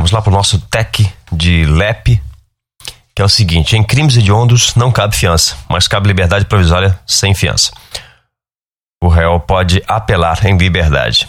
Vamos 0.00 0.12
lá 0.12 0.22
para 0.22 0.30
o 0.30 0.34
nosso 0.34 0.58
TEC 0.58 1.12
de 1.30 1.66
LEP, 1.66 2.22
que 3.14 3.20
é 3.20 3.24
o 3.24 3.28
seguinte: 3.28 3.76
em 3.76 3.84
crimes 3.84 4.16
hediondos 4.16 4.74
não 4.74 4.90
cabe 4.90 5.14
fiança, 5.14 5.54
mas 5.68 5.86
cabe 5.86 6.08
liberdade 6.08 6.46
provisória 6.46 6.98
sem 7.06 7.34
fiança. 7.34 7.70
O 9.04 9.08
réu 9.08 9.38
pode 9.38 9.82
apelar 9.86 10.46
em 10.46 10.56
liberdade. 10.56 11.28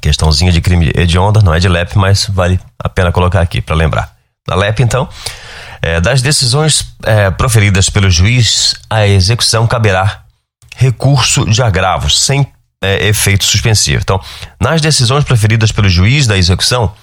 Questãozinha 0.00 0.50
de 0.50 0.62
crime 0.62 0.90
hedionda, 0.96 1.42
não 1.42 1.52
é 1.52 1.58
de 1.58 1.68
LEP, 1.68 1.94
mas 1.98 2.24
vale 2.24 2.58
a 2.82 2.88
pena 2.88 3.12
colocar 3.12 3.42
aqui 3.42 3.60
para 3.60 3.76
lembrar. 3.76 4.16
Na 4.48 4.54
LEP, 4.54 4.80
então, 4.80 5.06
é, 5.82 6.00
das 6.00 6.22
decisões 6.22 6.96
é, 7.02 7.30
proferidas 7.30 7.90
pelo 7.90 8.08
juiz, 8.08 8.76
a 8.88 9.06
execução 9.06 9.66
caberá 9.66 10.22
recurso 10.74 11.44
de 11.44 11.62
agravo, 11.62 12.08
sem 12.08 12.46
é, 12.82 13.08
efeito 13.08 13.44
suspensivo. 13.44 14.00
Então, 14.00 14.18
nas 14.58 14.80
decisões 14.80 15.22
proferidas 15.22 15.70
pelo 15.70 15.90
juiz 15.90 16.26
da 16.26 16.38
execução, 16.38 16.94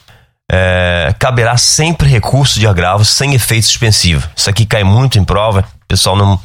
é, 0.52 1.14
caberá 1.20 1.58
sempre 1.58 2.08
recurso 2.08 2.60
de 2.60 2.68
agravo 2.68 3.04
sem 3.04 3.34
efeito 3.34 3.66
suspensivo. 3.66 4.28
Isso 4.36 4.50
aqui 4.50 4.66
cai 4.66 4.84
muito 4.84 5.20
em 5.20 5.24
prova, 5.24 5.60
o 5.60 5.88
pessoal 5.88 6.16
não, 6.16 6.40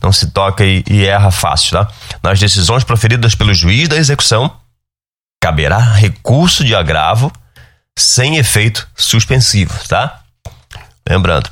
não 0.00 0.12
se 0.12 0.30
toca 0.30 0.64
e, 0.64 0.84
e 0.88 1.04
erra 1.04 1.30
fácil, 1.30 1.72
tá? 1.72 1.88
Nas 2.22 2.38
decisões 2.38 2.84
proferidas 2.84 3.34
pelo 3.34 3.52
juiz 3.52 3.88
da 3.88 3.96
execução, 3.96 4.50
caberá 5.42 5.78
recurso 5.78 6.64
de 6.64 6.74
agravo 6.74 7.32
sem 7.98 8.36
efeito 8.36 8.88
suspensivo, 8.96 9.74
tá? 9.88 10.20
Lembrando. 11.08 11.50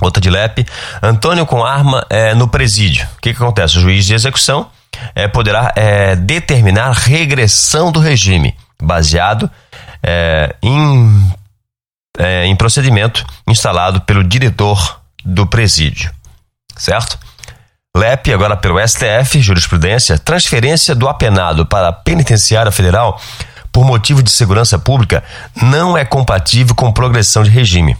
Outra 0.00 0.20
de 0.20 0.28
LEP, 0.28 0.66
Antônio 1.00 1.46
com 1.46 1.64
arma 1.64 2.04
é, 2.10 2.34
no 2.34 2.48
presídio. 2.48 3.06
O 3.16 3.20
que, 3.20 3.32
que 3.32 3.42
acontece? 3.42 3.78
O 3.78 3.80
juiz 3.80 4.04
de 4.04 4.12
execução 4.12 4.68
é, 5.14 5.28
poderá 5.28 5.72
é, 5.76 6.16
determinar 6.16 6.90
regressão 6.92 7.92
do 7.92 8.00
regime, 8.00 8.54
baseado 8.82 9.48
é, 10.04 10.54
em, 10.62 11.32
é, 12.18 12.46
em 12.46 12.54
procedimento 12.54 13.24
instalado 13.48 14.00
pelo 14.02 14.22
diretor 14.22 15.00
do 15.24 15.46
presídio. 15.46 16.12
Certo? 16.76 17.18
LEP, 17.96 18.32
agora 18.32 18.56
pelo 18.56 18.78
STF, 18.86 19.40
jurisprudência, 19.40 20.18
transferência 20.18 20.94
do 20.94 21.08
apenado 21.08 21.64
para 21.64 21.88
a 21.88 21.92
penitenciária 21.92 22.72
federal 22.72 23.20
por 23.72 23.84
motivo 23.84 24.22
de 24.22 24.30
segurança 24.30 24.78
pública 24.78 25.22
não 25.60 25.96
é 25.96 26.04
compatível 26.04 26.74
com 26.74 26.92
progressão 26.92 27.42
de 27.42 27.50
regime. 27.50 27.96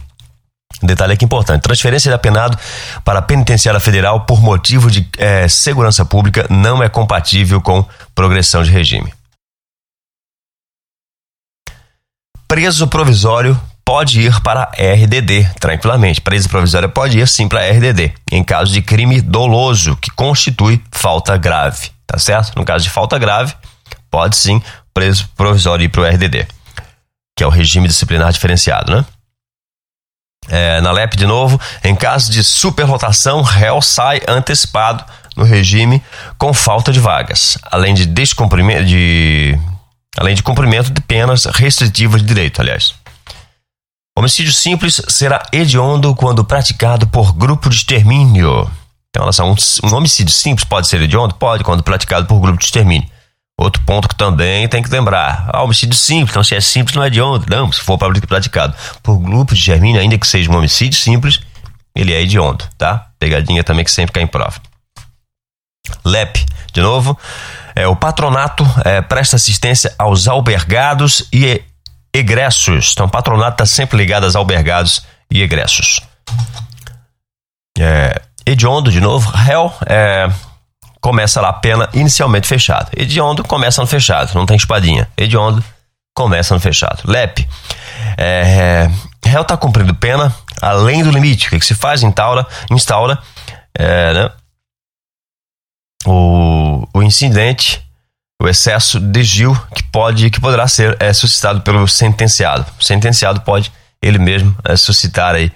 Detalhe 0.83 1.13
aqui 1.13 1.25
importante: 1.25 1.61
transferência 1.61 2.09
de 2.09 2.15
apenado 2.15 2.57
para 3.03 3.19
a 3.19 3.21
penitenciária 3.21 3.79
federal 3.79 4.21
por 4.21 4.41
motivo 4.41 4.91
de 4.91 5.07
é, 5.17 5.47
segurança 5.47 6.05
pública 6.05 6.45
não 6.49 6.83
é 6.83 6.89
compatível 6.89 7.61
com 7.61 7.85
progressão 8.13 8.63
de 8.63 8.71
regime. 8.71 9.13
Preso 12.47 12.87
provisório 12.87 13.59
pode 13.83 14.19
ir 14.21 14.41
para 14.41 14.71
RDD 14.77 15.47
tranquilamente. 15.59 16.19
Preso 16.19 16.49
provisório 16.49 16.89
pode 16.89 17.19
ir 17.19 17.27
sim 17.27 17.47
para 17.47 17.69
RDD 17.69 18.13
em 18.31 18.43
caso 18.43 18.73
de 18.73 18.81
crime 18.81 19.21
doloso 19.21 19.95
que 19.97 20.09
constitui 20.11 20.83
falta 20.91 21.37
grave, 21.37 21.91
tá 22.07 22.17
certo? 22.17 22.57
No 22.57 22.65
caso 22.65 22.83
de 22.83 22.89
falta 22.89 23.17
grave, 23.19 23.53
pode 24.09 24.35
sim 24.35 24.61
preso 24.93 25.29
provisório 25.35 25.83
ir 25.83 25.89
para 25.89 26.01
o 26.01 26.05
RDD, 26.05 26.47
que 27.37 27.43
é 27.43 27.47
o 27.47 27.49
regime 27.49 27.87
disciplinar 27.87 28.31
diferenciado, 28.31 28.95
né? 28.95 29.05
É, 30.47 30.79
na 30.81 30.91
LEP 30.91 31.15
de 31.15 31.25
novo, 31.25 31.59
em 31.83 31.95
caso 31.95 32.31
de 32.31 32.43
superlotação, 32.43 33.41
réu 33.41 33.81
sai 33.81 34.21
antecipado 34.27 35.03
no 35.35 35.43
regime 35.43 36.01
com 36.37 36.53
falta 36.53 36.91
de 36.91 36.99
vagas, 36.99 37.57
além 37.71 37.93
de 37.93 38.05
descumprimento 38.05 38.85
de 38.85 39.59
além 40.17 40.35
de 40.35 40.43
cumprimento 40.43 40.91
de 40.91 41.01
penas 41.01 41.45
restritivas 41.45 42.21
de 42.21 42.27
direito, 42.27 42.61
aliás. 42.61 42.95
Homicídio 44.17 44.53
simples 44.53 45.01
será 45.09 45.43
hediondo 45.51 46.15
quando 46.15 46.45
praticado 46.45 47.05
por 47.07 47.33
grupo 47.33 47.69
de 47.69 47.75
extermínio. 47.75 48.69
Então, 49.09 49.23
olha 49.23 49.31
só, 49.33 49.45
um, 49.45 49.55
um 49.83 49.95
homicídio 49.95 50.33
simples 50.33 50.63
pode 50.63 50.87
ser 50.87 51.01
hediondo? 51.01 51.35
Pode, 51.35 51.63
quando 51.63 51.83
praticado 51.83 52.25
por 52.25 52.39
grupo 52.39 52.57
de 52.57 52.65
extermínio. 52.65 53.09
Outro 53.57 53.81
ponto 53.83 54.09
que 54.09 54.15
também 54.15 54.67
tem 54.67 54.83
que 54.83 54.89
lembrar: 54.89 55.49
ah, 55.53 55.63
homicídio 55.63 55.95
simples, 55.95 56.31
então 56.31 56.43
se 56.43 56.55
é 56.55 56.61
simples 56.61 56.95
não 56.95 57.03
é 57.03 57.07
hediondo. 57.07 57.45
Não, 57.49 57.71
se 57.71 57.79
for 57.79 57.97
praticado 57.97 58.75
por 59.01 59.17
grupo 59.17 59.53
de 59.53 59.59
extermínio, 59.59 60.01
ainda 60.01 60.17
que 60.17 60.27
seja 60.27 60.51
um 60.51 60.57
homicídio 60.57 60.99
simples, 60.99 61.39
ele 61.95 62.13
é 62.13 62.21
hediondo, 62.21 62.65
tá? 62.77 63.07
Pegadinha 63.17 63.63
também 63.63 63.85
que 63.85 63.91
sempre 63.91 64.13
cai 64.13 64.23
em 64.23 64.27
prova. 64.27 64.59
LEP, 66.03 66.45
de 66.75 66.81
novo, 66.81 67.17
é, 67.73 67.87
o 67.87 67.95
patronato 67.95 68.65
é, 68.83 69.01
presta 69.01 69.37
assistência 69.37 69.95
aos 69.97 70.27
albergados 70.27 71.25
e 71.31 71.63
egressos. 72.13 72.91
Então, 72.91 73.05
o 73.05 73.09
patronato 73.09 73.63
está 73.63 73.65
sempre 73.65 73.97
ligado 73.97 74.25
aos 74.25 74.35
albergados 74.35 75.05
e 75.31 75.41
egressos. 75.41 76.01
É, 77.79 78.21
hediondo, 78.45 78.91
de 78.91 78.99
novo, 78.99 79.31
réu, 79.31 79.73
é, 79.85 80.29
começa 80.99 81.39
lá 81.39 81.49
a 81.49 81.53
pena 81.53 81.89
inicialmente 81.93 82.45
fechada. 82.45 82.89
Hediondo 82.95 83.41
começa 83.45 83.81
no 83.81 83.87
fechado, 83.87 84.35
não 84.35 84.45
tem 84.45 84.57
espadinha. 84.57 85.07
Hediondo 85.17 85.63
começa 86.13 86.53
no 86.53 86.59
fechado. 86.59 87.03
LEP, 87.05 87.47
é, 88.17 88.89
réu 89.25 89.43
está 89.43 89.55
cumprindo 89.55 89.95
pena 89.95 90.35
além 90.61 91.03
do 91.03 91.11
limite. 91.11 91.47
O 91.47 91.49
que, 91.51 91.59
que 91.59 91.65
se 91.65 91.75
faz? 91.75 92.03
Instaura, 92.03 92.45
instaura 92.69 93.17
é, 93.77 94.13
né, 94.13 94.31
o, 96.05 96.44
o 96.95 97.03
incidente, 97.03 97.85
o 98.41 98.47
excesso 98.47 99.01
de 99.01 99.21
Gil 99.21 99.53
que 99.75 99.83
pode, 99.83 100.29
que 100.29 100.39
poderá 100.39 100.65
ser 100.65 100.95
é, 100.97 101.11
suscitado 101.11 101.59
pelo 101.59 101.85
sentenciado. 101.89 102.65
O 102.79 102.83
sentenciado 102.83 103.41
pode 103.41 103.69
ele 104.01 104.17
mesmo 104.17 104.55
é, 104.63 104.77
suscitar 104.77 105.35
aí 105.35 105.51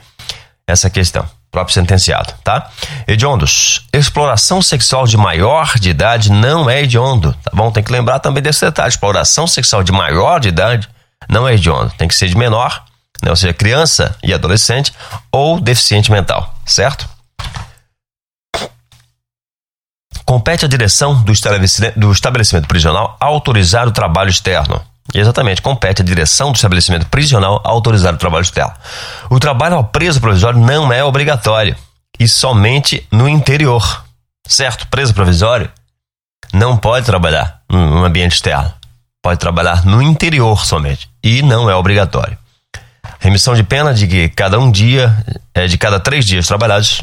essa 0.68 0.90
questão, 0.90 1.26
próprio 1.50 1.74
sentenciado, 1.74 2.34
tá? 2.44 2.70
Hediondos, 3.08 3.88
exploração 3.94 4.62
sexual 4.62 5.08
de 5.08 5.16
maior 5.16 5.80
de 5.80 5.90
idade 5.90 6.30
não 6.30 6.70
é 6.70 6.84
hediondo, 6.84 7.34
tá 7.42 7.52
bom? 7.54 7.72
Tem 7.72 7.84
que 7.84 7.92
lembrar 7.92 8.20
também 8.20 8.44
desse 8.44 8.66
detalhe, 8.66 8.90
exploração 8.90 9.48
sexual 9.48 9.82
de 9.82 9.94
maior 9.94 10.42
de 10.42 10.50
idade 10.50 10.90
não 11.30 11.48
é 11.48 11.54
hediondo, 11.54 11.90
tem 11.98 12.08
que 12.10 12.16
ser 12.16 12.28
de 12.28 12.36
menor, 12.36 12.84
né? 13.24 13.30
ou 13.30 13.36
seja, 13.38 13.54
criança 13.54 14.14
e 14.22 14.34
adolescente 14.34 14.94
ou 15.32 15.58
deficiente 15.58 16.12
mental, 16.12 16.54
certo? 16.66 17.08
Compete 20.30 20.64
à 20.64 20.68
direção 20.68 21.24
do 21.24 21.32
estabelecimento, 21.32 22.00
do 22.00 22.12
estabelecimento 22.12 22.68
prisional 22.68 23.18
autorizar 23.20 23.88
o 23.88 23.92
trabalho 23.92 24.30
externo. 24.30 24.80
Exatamente, 25.12 25.60
compete 25.60 26.04
à 26.04 26.06
direção 26.06 26.52
do 26.52 26.56
estabelecimento 26.56 27.08
prisional 27.08 27.60
autorizar 27.64 28.14
o 28.14 28.18
trabalho 28.18 28.44
externo. 28.44 28.72
O 29.28 29.40
trabalho 29.40 29.78
ao 29.78 29.86
preso 29.86 30.22
provisório 30.22 30.60
não 30.60 30.94
é 30.94 31.04
obrigatório 31.04 31.76
e 32.20 32.28
somente 32.28 33.04
no 33.12 33.28
interior. 33.28 34.06
Certo? 34.48 34.86
Preso 34.90 35.16
provisório 35.16 35.68
não 36.54 36.78
pode 36.78 37.08
trabalhar 37.08 37.62
no 37.68 38.06
ambiente 38.06 38.36
externo. 38.36 38.72
Pode 39.24 39.40
trabalhar 39.40 39.84
no 39.84 40.00
interior 40.00 40.64
somente 40.64 41.10
e 41.24 41.42
não 41.42 41.68
é 41.68 41.76
obrigatório. 41.76 42.38
Remissão 43.20 43.56
de 43.56 43.64
pena 43.64 43.96
de 43.96 44.06
que 44.06 44.30
cada 44.30 44.60
um 44.60 44.70
dia, 44.70 45.12
é, 45.56 45.66
de 45.66 45.76
cada 45.76 46.00
três 46.00 46.24
dias 46.24 46.46
trabalhados, 46.46 47.02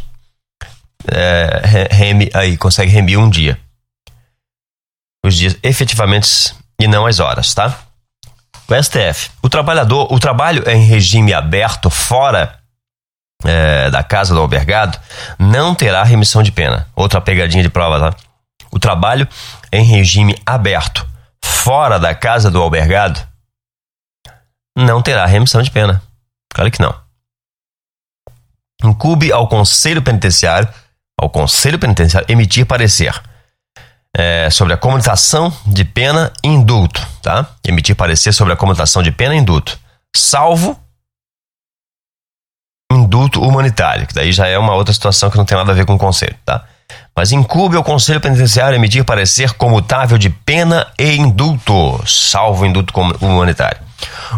é, 1.12 1.88
reme 1.90 2.30
aí, 2.34 2.56
consegue 2.56 2.90
remir 2.90 3.18
um 3.18 3.28
dia. 3.28 3.58
Os 5.24 5.34
dias 5.36 5.56
efetivamente 5.62 6.54
e 6.80 6.86
não 6.86 7.06
as 7.06 7.20
horas, 7.20 7.54
tá? 7.54 7.78
O 8.68 8.82
STF. 8.82 9.30
O 9.42 9.48
trabalhador, 9.48 10.12
o 10.12 10.18
trabalho 10.18 10.68
em 10.68 10.84
regime 10.84 11.32
aberto 11.32 11.88
fora 11.88 12.58
é, 13.44 13.90
da 13.90 14.02
casa 14.02 14.34
do 14.34 14.40
albergado 14.40 14.98
não 15.38 15.74
terá 15.74 16.02
remissão 16.02 16.42
de 16.42 16.52
pena. 16.52 16.88
Outra 16.94 17.20
pegadinha 17.20 17.62
de 17.62 17.68
prova, 17.68 18.10
tá? 18.10 18.16
O 18.70 18.78
trabalho 18.78 19.28
em 19.72 19.84
regime 19.84 20.36
aberto 20.44 21.06
fora 21.44 21.98
da 21.98 22.14
casa 22.14 22.50
do 22.50 22.60
albergado 22.60 23.20
não 24.76 25.00
terá 25.00 25.24
remissão 25.26 25.62
de 25.62 25.70
pena. 25.70 26.02
Claro 26.52 26.70
que 26.70 26.80
não. 26.80 26.94
Incube 28.84 29.32
ao 29.32 29.48
Conselho 29.48 30.02
Penitenciário 30.02 30.68
ao 31.18 31.30
Conselho 31.30 31.78
Penitenciário 31.78 32.30
emitir 32.30 32.66
parecer 32.66 33.14
é, 34.16 34.48
sobre 34.50 34.72
a 34.72 34.76
comutação 34.76 35.52
de 35.66 35.84
pena 35.84 36.32
e 36.42 36.48
indulto, 36.48 37.06
tá? 37.22 37.46
Emitir 37.66 37.94
parecer 37.94 38.32
sobre 38.32 38.52
a 38.52 38.56
comutação 38.56 39.02
de 39.02 39.12
pena 39.12 39.34
e 39.34 39.38
indulto, 39.38 39.78
salvo 40.14 40.78
indulto 42.90 43.42
humanitário, 43.42 44.06
que 44.06 44.14
daí 44.14 44.32
já 44.32 44.46
é 44.46 44.58
uma 44.58 44.74
outra 44.74 44.94
situação 44.94 45.30
que 45.30 45.36
não 45.36 45.44
tem 45.44 45.58
nada 45.58 45.72
a 45.72 45.74
ver 45.74 45.84
com 45.84 45.94
o 45.94 45.98
conselho, 45.98 46.36
tá? 46.44 46.64
Mas 47.14 47.32
incube 47.32 47.76
ao 47.76 47.82
Conselho 47.82 48.20
Penitenciário 48.20 48.76
emitir 48.76 49.04
parecer 49.04 49.54
comutável 49.54 50.16
de 50.18 50.30
pena 50.30 50.86
e 50.98 51.16
indulto, 51.16 52.00
salvo 52.06 52.64
indulto 52.64 52.94
humanitário. 53.20 53.80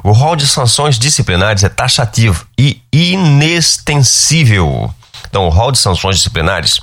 O 0.03 0.13
rol 0.13 0.35
de 0.37 0.47
sanções 0.47 0.99
disciplinares 0.99 1.65
é 1.65 1.69
taxativo 1.69 2.47
e 2.57 2.81
inextensível 2.93 4.95
então, 5.29 5.47
o 5.47 5.49
rol 5.49 5.73
de 5.73 5.79
sanções 5.79 6.17
disciplinares 6.17 6.81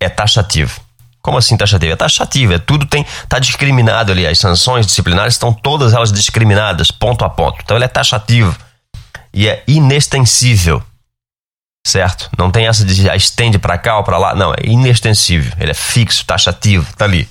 é 0.00 0.08
taxativo. 0.08 0.80
Como 1.20 1.38
assim 1.38 1.56
taxativo? 1.56 1.92
É 1.92 1.96
taxativo, 1.96 2.52
é 2.54 2.58
tudo 2.58 2.86
tem 2.86 3.04
tá 3.28 3.38
discriminado 3.38 4.12
ali. 4.12 4.26
As 4.26 4.38
sanções 4.38 4.86
disciplinares 4.86 5.34
estão 5.34 5.52
todas 5.52 5.92
elas 5.92 6.12
discriminadas, 6.12 6.90
ponto 6.90 7.24
a 7.24 7.28
ponto. 7.28 7.58
Então 7.64 7.76
ele 7.76 7.84
é 7.84 7.88
taxativo. 7.88 8.56
e 9.34 9.48
é 9.48 9.62
inextensível. 9.66 10.82
Certo? 11.86 12.30
Não 12.38 12.50
tem 12.50 12.66
essa 12.66 12.84
de 12.84 13.08
estende 13.16 13.58
para 13.58 13.76
cá 13.76 13.98
ou 13.98 14.04
para 14.04 14.18
lá. 14.18 14.34
Não, 14.34 14.52
é 14.52 14.58
inextensível. 14.64 15.52
Ele 15.58 15.70
é 15.70 15.74
fixo, 15.74 16.24
taxativo, 16.24 16.86
tá 16.96 17.04
ali. 17.04 17.28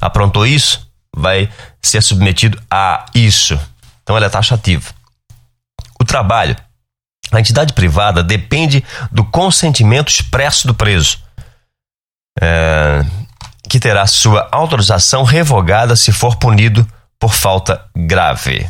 Aprontou 0.00 0.46
isso, 0.46 0.86
vai 1.14 1.50
ser 1.82 2.02
submetido 2.02 2.60
a 2.70 3.06
isso. 3.14 3.58
Então 4.02 4.16
ele 4.16 4.26
é 4.26 4.28
taxativo. 4.28 4.92
O 6.00 6.04
trabalho. 6.04 6.56
A 7.30 7.40
entidade 7.40 7.72
privada 7.72 8.22
depende 8.22 8.84
do 9.10 9.24
consentimento 9.24 10.08
expresso 10.08 10.66
do 10.66 10.74
preso, 10.74 11.18
é, 12.40 13.04
que 13.68 13.78
terá 13.78 14.06
sua 14.06 14.48
autorização 14.50 15.22
revogada 15.22 15.94
se 15.94 16.12
for 16.12 16.36
punido 16.36 16.86
por 17.18 17.34
falta 17.34 17.84
grave. 17.94 18.68